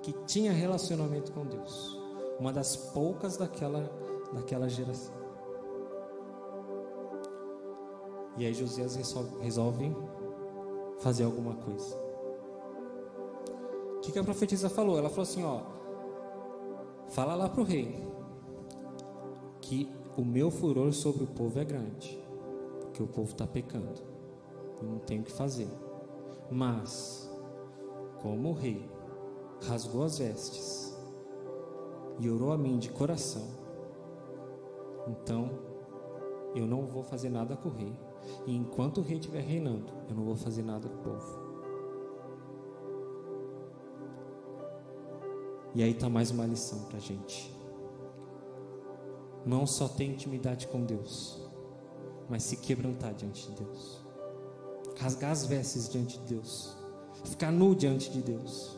[0.03, 1.99] que tinha relacionamento com Deus,
[2.39, 3.89] uma das poucas daquela
[4.33, 5.26] daquela geração.
[8.37, 9.95] E aí Josias resolve, resolve
[10.99, 11.97] fazer alguma coisa.
[13.97, 14.97] O que, que a profetisa falou?
[14.97, 15.61] Ela falou assim: ó,
[17.09, 18.07] fala lá para o rei
[19.59, 22.17] que o meu furor sobre o povo é grande,
[22.81, 24.01] porque o povo está pecando,
[24.81, 25.67] e não tem o que fazer.
[26.49, 27.29] Mas,
[28.21, 28.89] como o rei
[29.67, 30.95] rasgou as vestes
[32.19, 33.47] e orou a mim de coração,
[35.07, 35.49] então
[36.55, 38.06] eu não vou fazer nada com o rei.
[38.45, 41.47] E enquanto o rei estiver reinando, eu não vou fazer nada com o povo.
[45.75, 47.53] E aí está mais uma lição para a gente.
[49.45, 51.41] Não só ter intimidade com Deus,
[52.29, 54.07] mas se quebrantar diante de Deus
[54.99, 56.75] rasgar as vestes diante de Deus,
[57.23, 58.77] ficar nu diante de Deus.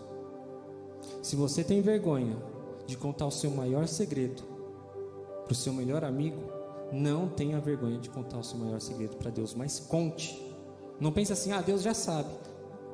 [1.21, 2.37] Se você tem vergonha
[2.85, 4.43] de contar o seu maior segredo
[5.43, 6.41] para o seu melhor amigo,
[6.91, 10.45] não tenha vergonha de contar o seu maior segredo para Deus, mas conte.
[10.99, 12.29] Não pense assim, ah, Deus já sabe.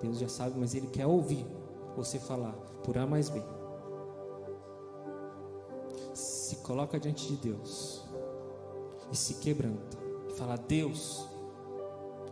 [0.02, 1.46] Deus já sabe, mas Ele quer ouvir
[1.96, 2.54] você falar
[2.84, 3.42] por A mais B.
[6.14, 8.04] Se coloca diante de Deus
[9.12, 9.98] e se quebranta.
[10.30, 11.26] E fala, Deus,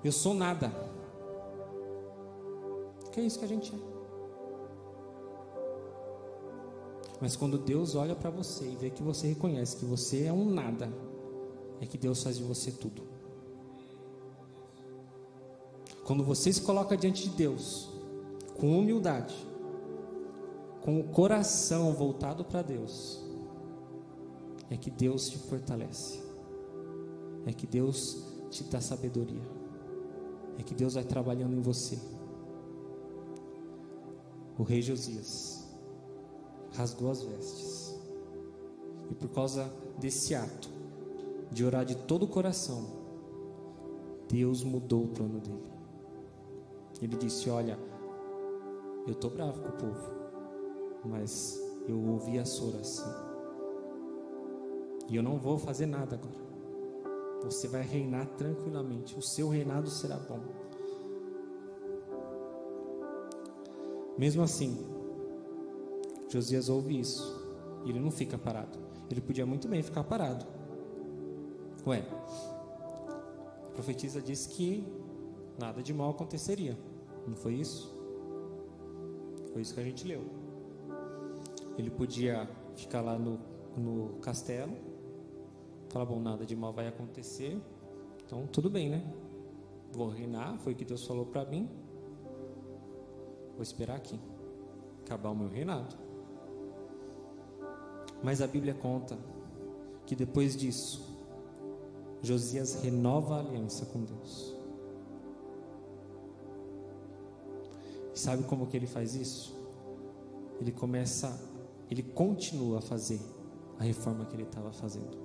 [0.03, 0.71] eu sou nada.
[3.11, 3.93] Que é isso que a gente é.
[7.21, 10.43] Mas quando Deus olha para você e vê que você reconhece que você é um
[10.43, 10.91] nada,
[11.83, 13.03] é que Deus faz de você tudo.
[16.05, 17.89] Quando você se coloca diante de Deus,
[18.59, 19.35] com humildade,
[20.81, 23.21] com o coração voltado para Deus,
[24.69, 26.21] é que Deus te fortalece,
[27.45, 29.63] é que Deus te dá sabedoria
[30.57, 31.97] é que Deus vai trabalhando em você.
[34.57, 35.67] O rei Josias
[36.73, 37.95] rasgou as vestes,
[39.09, 40.69] e por causa desse ato,
[41.53, 42.85] de orar de todo o coração,
[44.27, 45.71] Deus mudou o plano dele.
[47.01, 47.77] Ele disse: Olha,
[49.05, 50.11] eu estou bravo com o povo,
[51.05, 53.13] mas eu ouvi a sua oração,
[55.09, 56.43] e eu não vou fazer nada agora.
[57.43, 59.19] Você vai reinar tranquilamente.
[59.19, 60.39] O seu reinado será bom.
[64.17, 64.77] Mesmo assim,
[66.29, 67.43] Josias ouve isso.
[67.85, 68.79] E ele não fica parado.
[69.11, 70.45] Ele podia muito bem ficar parado.
[71.85, 72.03] Ué,
[73.67, 74.85] a profetisa disse que
[75.59, 76.77] nada de mal aconteceria.
[77.27, 77.93] Não foi isso?
[79.51, 80.23] Foi isso que a gente leu.
[81.77, 83.39] Ele podia ficar lá no,
[83.77, 84.73] no castelo,
[85.89, 87.59] falar: bom, nada de mal vai acontecer,
[88.25, 89.03] então tudo bem, né?
[89.91, 91.69] Vou reinar, foi o que Deus falou para mim.
[93.53, 94.19] Vou esperar aqui,
[95.05, 95.95] acabar o meu reinado.
[98.23, 99.17] Mas a Bíblia conta
[100.05, 101.12] que depois disso,
[102.23, 104.55] Josias renova a aliança com Deus.
[108.15, 109.53] E sabe como que ele faz isso?
[110.61, 111.37] Ele começa,
[111.91, 113.19] ele continua a fazer
[113.77, 115.17] a reforma que ele estava fazendo.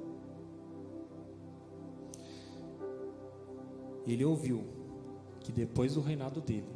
[4.05, 4.65] Ele ouviu
[5.39, 6.69] que depois do reinado dele,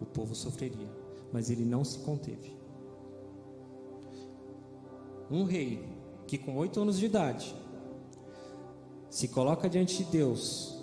[0.00, 0.88] o povo sofreria,
[1.30, 2.56] mas ele não se conteve.
[5.30, 5.86] Um rei
[6.26, 7.63] que com oito anos de idade
[9.14, 10.74] se coloca diante de Deus,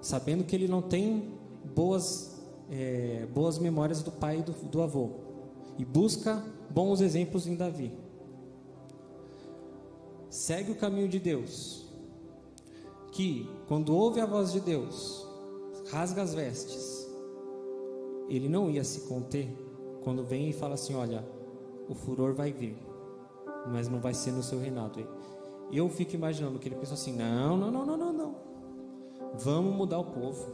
[0.00, 1.38] sabendo que ele não tem
[1.72, 2.36] boas,
[2.68, 5.10] é, boas memórias do pai e do, do avô,
[5.78, 7.92] e busca bons exemplos em Davi.
[10.28, 11.86] Segue o caminho de Deus,
[13.12, 15.24] que quando ouve a voz de Deus,
[15.88, 17.08] rasga as vestes,
[18.28, 19.48] ele não ia se conter
[20.02, 21.24] quando vem e fala assim: Olha,
[21.88, 22.76] o furor vai vir,
[23.70, 25.06] mas não vai ser no seu reinado.
[25.72, 28.34] Eu fico imaginando que ele pensou assim: não, não, não, não, não, não.
[29.34, 30.46] Vamos mudar o povo.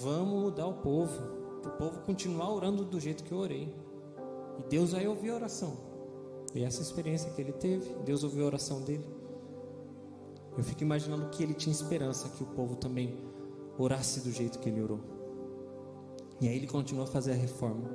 [0.00, 1.36] Vamos mudar o povo.
[1.62, 3.72] Para o povo continuar orando do jeito que eu orei.
[4.58, 5.76] E Deus vai ouvir a oração.
[6.54, 9.04] E essa experiência que ele teve, Deus ouviu a oração dele.
[10.56, 13.18] Eu fico imaginando que ele tinha esperança que o povo também
[13.78, 15.00] orasse do jeito que ele orou.
[16.40, 17.90] E aí ele continuou a fazer a reforma.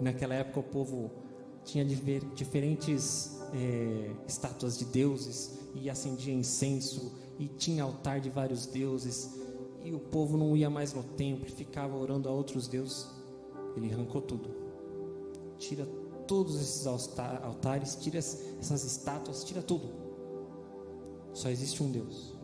[0.00, 1.10] E naquela época o povo
[1.64, 9.38] tinha diferentes é, estátuas de deuses e acendia incenso e tinha altar de vários deuses
[9.84, 13.08] e o povo não ia mais no templo, ficava orando a outros deuses.
[13.76, 14.50] Ele arrancou tudo,
[15.58, 15.86] tira
[16.26, 19.88] todos esses altares, tira essas estátuas, tira tudo.
[21.32, 22.34] Só existe um Deus.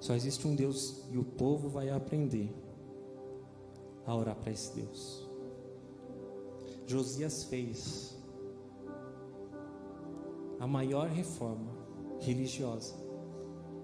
[0.00, 2.50] Só existe um Deus e o povo vai aprender
[4.06, 5.28] a orar para esse Deus.
[6.86, 8.16] Josias fez
[10.64, 11.70] a maior reforma
[12.20, 12.94] religiosa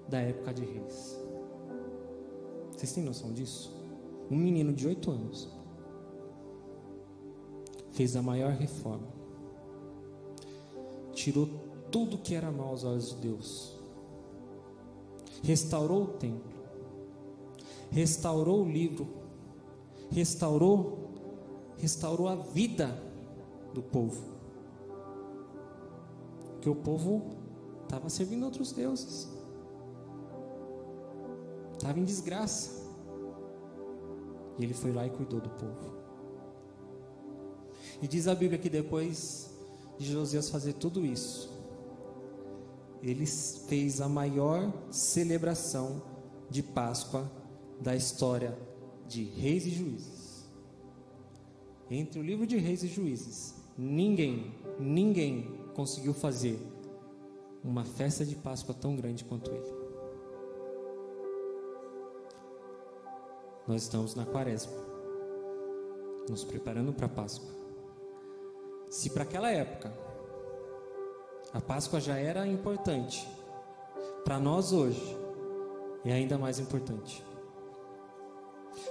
[0.08, 1.14] da época de reis.
[2.72, 3.70] Vocês têm noção disso?
[4.30, 5.46] Um menino de oito anos
[7.90, 9.08] fez a maior reforma,
[11.12, 11.50] tirou
[11.90, 13.76] tudo que era mal aos olhos de Deus,
[15.42, 16.62] restaurou o templo,
[17.90, 19.06] restaurou o livro,
[20.10, 21.10] restaurou
[21.76, 22.98] restaurou a vida
[23.74, 24.39] do povo.
[26.60, 27.22] Porque o povo
[27.84, 29.26] estava servindo outros deuses.
[31.72, 32.86] Estava em desgraça.
[34.58, 35.94] E ele foi lá e cuidou do povo.
[38.02, 39.48] E diz a Bíblia que depois
[39.98, 41.50] de Josias fazer tudo isso,
[43.02, 46.02] ele fez a maior celebração
[46.50, 47.30] de Páscoa
[47.80, 48.54] da história
[49.08, 50.30] de reis e juízes
[51.90, 56.58] entre o livro de Reis e Juízes, ninguém, ninguém conseguiu fazer
[57.62, 59.80] uma festa de Páscoa tão grande quanto ele.
[63.66, 64.72] Nós estamos na quaresma,
[66.28, 67.48] nos preparando para a Páscoa.
[68.88, 69.92] Se para aquela época
[71.52, 73.28] a Páscoa já era importante,
[74.24, 75.16] para nós hoje
[76.04, 77.24] é ainda mais importante.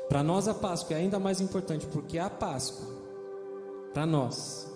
[0.07, 2.87] Para nós a Páscoa é ainda mais importante porque a Páscoa,
[3.93, 4.71] para nós,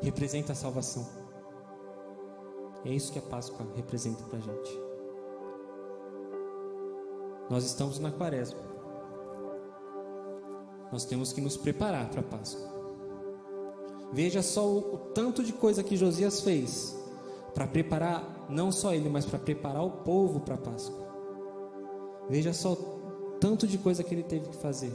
[0.00, 1.25] representa a salvação.
[2.86, 4.80] É isso que a Páscoa representa para a gente.
[7.50, 8.60] Nós estamos na Quaresma.
[10.92, 12.64] Nós temos que nos preparar para a Páscoa.
[14.12, 16.96] Veja só o, o tanto de coisa que Josias fez
[17.52, 21.08] para preparar, não só ele, mas para preparar o povo para a Páscoa.
[22.28, 22.76] Veja só
[23.40, 24.92] tanto de coisa que ele teve que fazer.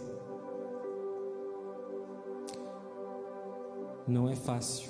[4.08, 4.90] Não é fácil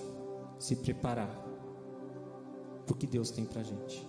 [0.60, 1.51] se preparar
[2.86, 4.08] para o que Deus tem para gente.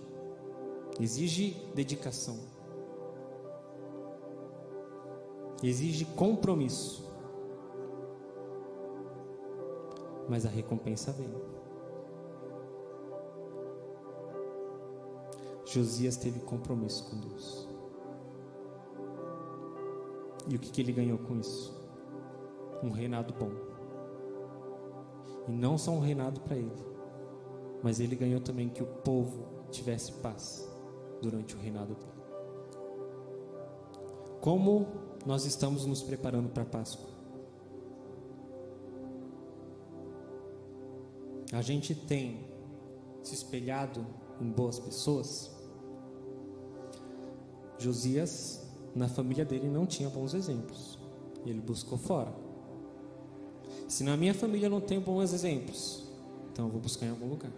[0.99, 2.39] Exige dedicação,
[5.63, 7.11] exige compromisso,
[10.29, 11.33] mas a recompensa vem.
[15.65, 17.67] Josias teve compromisso com Deus.
[20.47, 21.73] E o que, que ele ganhou com isso?
[22.83, 23.51] Um reinado bom.
[25.47, 26.92] E não só um reinado para ele,
[27.83, 30.65] mas ele ganhou também que o povo tivesse paz
[31.21, 32.11] durante o reinado dele.
[34.39, 34.87] Como
[35.25, 37.09] nós estamos nos preparando para a Páscoa?
[41.51, 42.47] A gente tem
[43.21, 44.05] se espelhado
[44.41, 45.51] em boas pessoas?
[47.77, 48.65] Josias,
[48.95, 50.97] na família dele, não tinha bons exemplos.
[51.45, 52.33] Ele buscou fora.
[53.87, 56.07] Se na minha família não tem bons exemplos,
[56.51, 57.51] então eu vou buscar em algum lugar.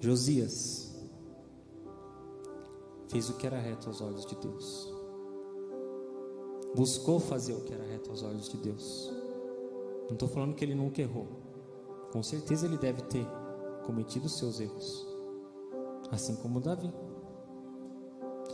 [0.00, 0.90] Josias
[3.08, 4.94] fez o que era reto aos olhos de Deus.
[6.74, 9.12] Buscou fazer o que era reto aos olhos de Deus.
[10.06, 11.28] Não estou falando que ele nunca errou.
[12.12, 13.26] Com certeza ele deve ter
[13.84, 15.06] cometido seus erros,
[16.10, 16.90] assim como Davi.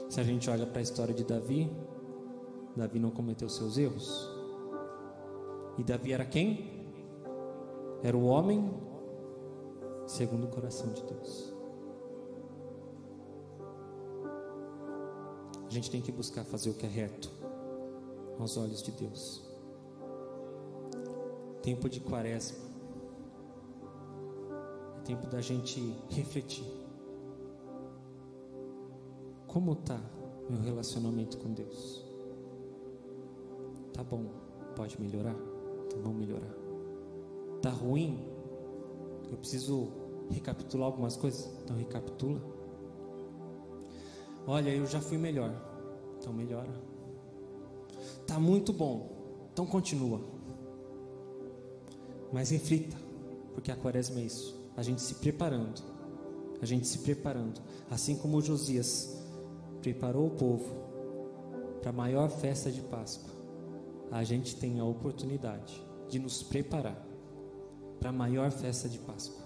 [0.09, 1.71] Se a gente olha para a história de Davi,
[2.75, 4.31] Davi não cometeu seus erros.
[5.79, 6.91] E Davi era quem?
[8.03, 8.86] Era o homem
[10.07, 11.53] segundo o coração de Deus.
[15.67, 17.31] A gente tem que buscar fazer o que é reto
[18.39, 19.45] aos olhos de Deus.
[21.63, 22.65] Tempo de quaresma.
[24.99, 26.67] É tempo da gente refletir.
[29.47, 30.01] Como está
[30.49, 32.05] meu relacionamento com Deus?
[33.93, 34.27] Tá bom,
[34.77, 35.35] pode melhorar?
[35.87, 36.55] Então vamos melhorar.
[37.61, 38.36] Tá ruim?
[39.37, 39.93] Eu preciso
[40.31, 41.47] recapitular algumas coisas?
[41.63, 42.41] Então recapitula.
[44.47, 45.55] Olha, eu já fui melhor.
[46.19, 46.73] Então melhora.
[48.27, 49.11] Tá muito bom.
[49.53, 50.23] Então continua.
[52.33, 52.97] Mas reflita,
[53.53, 54.59] porque a quaresma é isso.
[54.75, 55.83] A gente se preparando.
[56.63, 57.61] A gente se preparando.
[57.91, 59.23] Assim como Josias
[59.83, 60.75] preparou o povo
[61.83, 63.31] para a maior festa de Páscoa,
[64.11, 67.07] a gente tem a oportunidade de nos preparar
[67.99, 69.45] para a maior festa de Páscoa.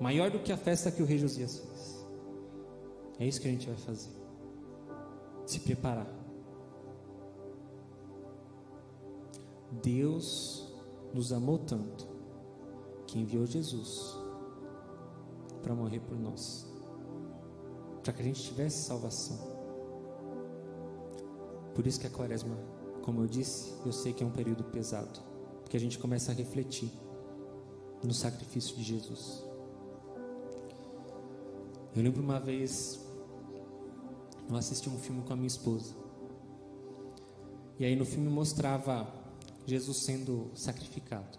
[0.00, 2.06] Maior do que a festa que o rei Josias fez.
[3.18, 4.10] É isso que a gente vai fazer.
[5.44, 6.08] Se preparar.
[9.82, 10.72] Deus
[11.12, 12.08] nos amou tanto
[13.06, 14.16] que enviou Jesus
[15.62, 16.66] para morrer por nós,
[18.02, 19.38] para que a gente tivesse salvação.
[21.74, 22.56] Por isso que a quaresma,
[23.02, 25.20] como eu disse, eu sei que é um período pesado,
[25.62, 26.90] porque a gente começa a refletir
[28.02, 29.44] no sacrifício de Jesus.
[31.94, 33.00] Eu lembro uma vez,
[34.48, 35.94] eu assisti um filme com a minha esposa.
[37.78, 39.12] E aí no filme mostrava
[39.66, 41.38] Jesus sendo sacrificado.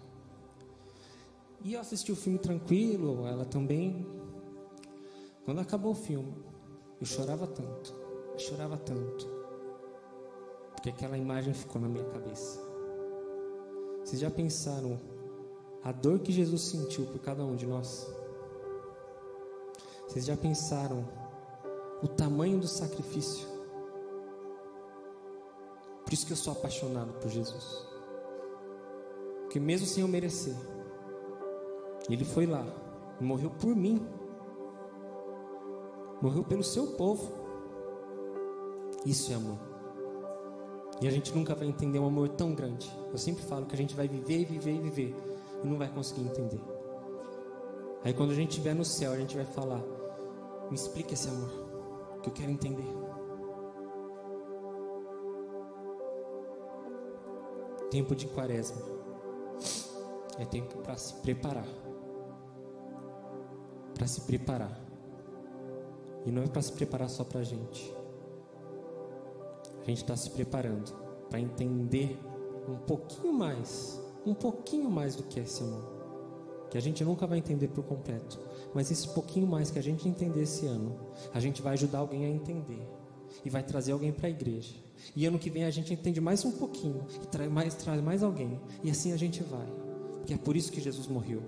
[1.64, 4.06] E eu assisti o filme tranquilo, ela também.
[5.46, 6.34] Quando acabou o filme,
[7.00, 7.94] eu chorava tanto,
[8.34, 9.28] eu chorava tanto,
[10.72, 12.60] porque aquela imagem ficou na minha cabeça.
[14.04, 15.00] Vocês já pensaram
[15.84, 18.08] a dor que Jesus sentiu por cada um de nós?
[20.08, 21.08] Vocês já pensaram
[22.04, 23.48] o tamanho do sacrifício?
[26.04, 27.86] Por isso que eu sou apaixonado por Jesus.
[29.44, 30.56] Porque mesmo sem eu merecer,
[32.10, 32.66] Ele foi lá
[33.22, 34.06] morreu por mim.
[36.22, 37.32] Morreu pelo seu povo.
[39.06, 39.58] Isso é amor.
[41.02, 42.92] E a gente nunca vai entender um amor tão grande.
[43.12, 45.16] Eu sempre falo que a gente vai viver e viver e viver
[45.64, 46.62] e não vai conseguir entender.
[48.04, 49.82] Aí quando a gente estiver no céu, a gente vai falar:
[50.70, 51.52] Me explica esse amor,
[52.22, 52.88] que eu quero entender.
[57.90, 58.82] Tempo de quaresma
[60.40, 61.68] é tempo para se preparar.
[63.94, 64.80] Para se preparar.
[66.26, 67.94] E não é para se preparar só para a gente.
[69.82, 70.94] A gente está se preparando
[71.30, 72.20] para entender
[72.68, 76.02] um pouquinho mais, um pouquinho mais do que esse amor.
[76.70, 78.40] Que a gente nunca vai entender por completo.
[78.74, 80.98] Mas esse pouquinho mais que a gente entender esse ano,
[81.34, 82.88] a gente vai ajudar alguém a entender.
[83.44, 84.74] E vai trazer alguém para a igreja.
[85.16, 87.06] E ano que vem a gente entende mais um pouquinho.
[87.22, 88.60] E traz mais, traz mais alguém.
[88.84, 89.68] E assim a gente vai.
[90.18, 91.42] Porque é por isso que Jesus morreu.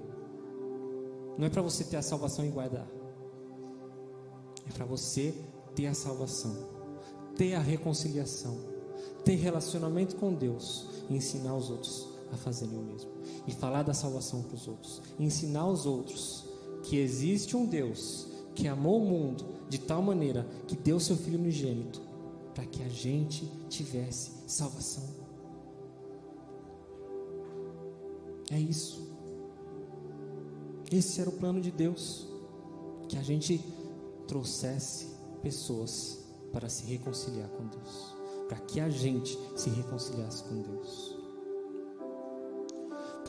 [1.38, 2.88] Não é para você ter a salvação e guardar.
[4.67, 5.34] É para você
[5.76, 6.55] ter a salvação,
[7.36, 8.57] ter a reconciliação,
[9.26, 13.09] ter relacionamento com Deus e ensinar os outros a fazerem o mesmo.
[13.47, 15.01] E falar da salvação para os outros.
[15.19, 16.45] Ensinar os outros
[16.84, 21.39] que existe um Deus que amou o mundo de tal maneira que deu seu Filho
[21.39, 22.01] unigênito
[22.53, 25.03] para que a gente tivesse salvação.
[28.51, 29.01] É isso.
[30.91, 32.27] Esse era o plano de Deus,
[33.09, 33.59] que a gente
[34.27, 35.07] trouxesse
[35.41, 36.19] pessoas
[36.51, 38.15] para se reconciliar com Deus,
[38.47, 41.22] para que a gente se reconciliasse com Deus.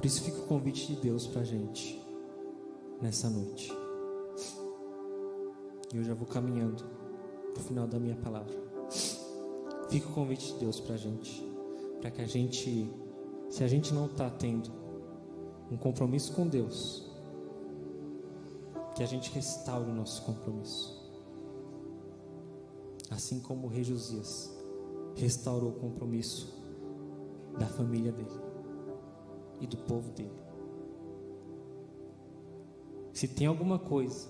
[0.04, 1.98] Por isso fica o convite de Deus para a gente.
[3.00, 3.72] nessa noite.
[5.94, 6.84] E eu já vou caminhando
[7.54, 8.54] para o final da minha palavra.
[9.88, 11.42] Fica o convite de Deus para a gente,
[12.02, 12.92] para que a gente,
[13.48, 14.70] se a gente não está tendo
[15.70, 17.10] um compromisso com Deus,
[18.94, 21.02] que a gente restaure o nosso compromisso.
[23.08, 24.54] Assim como o rei Josias
[25.16, 26.62] restaurou o compromisso
[27.58, 28.53] da família dele
[29.64, 30.32] e do povo dele.
[33.12, 34.28] Se tem alguma coisa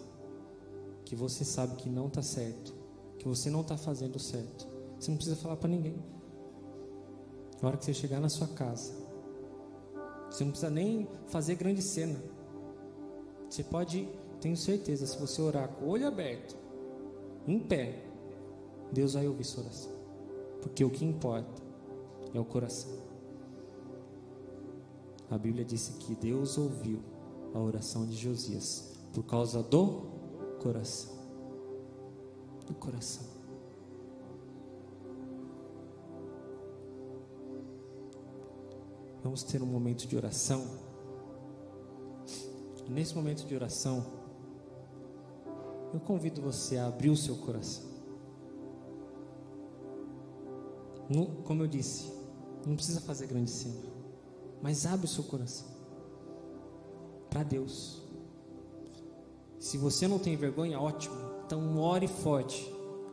[1.04, 2.74] que você sabe que não está certo,
[3.18, 4.66] que você não está fazendo certo,
[4.98, 5.96] você não precisa falar para ninguém.
[7.60, 8.92] Na hora que você chegar na sua casa,
[10.30, 12.18] você não precisa nem fazer grande cena.
[13.48, 14.08] Você pode,
[14.40, 16.56] tenho certeza, se você orar com o olho aberto,
[17.46, 18.04] em pé,
[18.92, 19.92] Deus vai ouvir sua oração.
[20.60, 21.62] Porque o que importa
[22.32, 23.13] é o coração.
[25.30, 27.00] A Bíblia disse que Deus ouviu
[27.54, 30.02] a oração de Josias por causa do
[30.60, 31.14] coração.
[32.66, 33.24] Do coração.
[39.22, 40.62] Vamos ter um momento de oração.
[42.88, 44.04] Nesse momento de oração,
[45.94, 47.94] eu convido você a abrir o seu coração.
[51.44, 52.12] como eu disse,
[52.66, 53.93] não precisa fazer grande cena
[54.64, 55.66] mas abre o seu coração
[57.28, 58.00] para Deus.
[59.58, 61.14] Se você não tem vergonha, ótimo.
[61.44, 62.64] Então ore forte,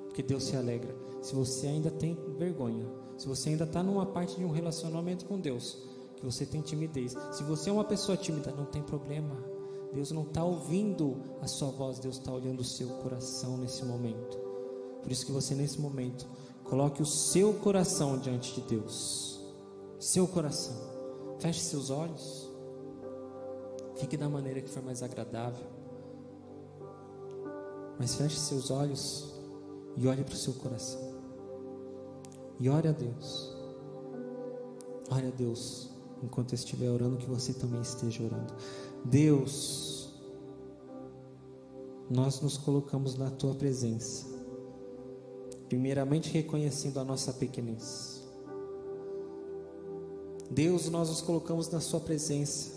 [0.06, 0.96] porque Deus se alegra.
[1.22, 2.88] Se você ainda tem vergonha,
[3.18, 5.78] se você ainda está numa parte de um relacionamento com Deus,
[6.16, 9.36] que você tem timidez, se você é uma pessoa tímida, não tem problema.
[9.94, 14.40] Deus não está ouvindo a sua voz, Deus está olhando o seu coração nesse momento.
[15.04, 16.26] Por isso que você nesse momento
[16.64, 19.38] coloque o seu coração diante de Deus.
[20.00, 20.91] Seu coração.
[21.42, 22.48] Feche seus olhos.
[23.96, 25.66] Fique da maneira que for mais agradável.
[27.98, 29.34] Mas feche seus olhos
[29.98, 31.02] e olhe para o seu coração.
[32.60, 33.52] E ore a Deus.
[35.10, 35.90] Ore a Deus
[36.22, 38.54] enquanto eu estiver orando, que você também esteja orando.
[39.04, 40.14] Deus,
[42.08, 44.28] nós nos colocamos na tua presença,
[45.68, 48.21] primeiramente reconhecendo a nossa pequenez.
[50.52, 52.72] Deus, nós nos colocamos na Sua presença,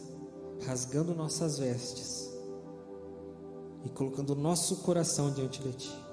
[0.65, 2.31] rasgando nossas vestes
[3.85, 6.05] e colocando nosso coração diante de Ti.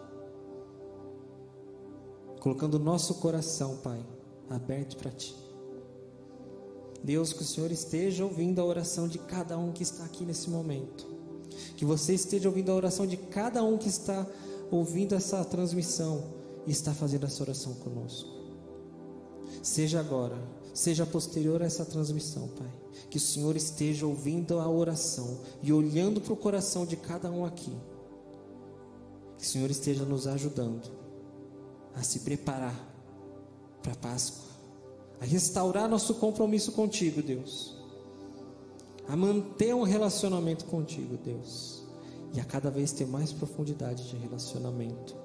[2.40, 4.04] Colocando nosso coração, Pai,
[4.50, 5.36] aberto para Ti.
[7.04, 10.50] Deus, que o Senhor esteja ouvindo a oração de cada um que está aqui nesse
[10.50, 11.06] momento.
[11.78, 14.26] Que você esteja ouvindo a oração de cada um que está
[14.72, 16.24] ouvindo essa transmissão
[16.66, 18.30] e está fazendo essa oração conosco.
[19.62, 20.38] Seja agora
[20.74, 22.72] seja posterior a essa transmissão, Pai.
[23.10, 27.46] Que o Senhor esteja ouvindo a oração e olhando para o coração de cada um
[27.46, 27.76] aqui.
[29.38, 30.90] Que o Senhor esteja nos ajudando
[31.96, 32.76] a se preparar
[33.84, 34.46] para a Páscoa,
[35.20, 37.76] a restaurar nosso compromisso contigo, Deus,
[39.08, 41.84] a manter um relacionamento contigo, Deus,
[42.34, 45.16] e a cada vez ter mais profundidade de relacionamento.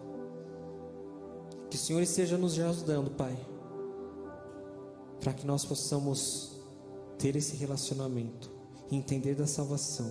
[1.70, 3.36] Que o Senhor esteja nos ajudando, Pai
[5.21, 6.53] para que nós possamos
[7.19, 8.51] ter esse relacionamento,
[8.91, 10.11] entender da salvação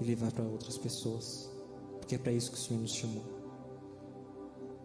[0.00, 1.50] e levar para outras pessoas,
[1.98, 3.24] porque é para isso que o Senhor nos chamou.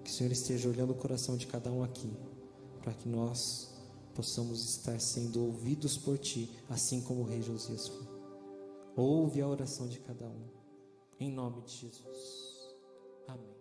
[0.03, 2.11] Que o Senhor esteja olhando o coração de cada um aqui,
[2.81, 3.69] para que nós
[4.13, 8.07] possamos estar sendo ouvidos por Ti, assim como o rei Josias foi.
[8.95, 10.47] Ouve a oração de cada um,
[11.19, 12.75] em nome de Jesus.
[13.27, 13.55] Amém.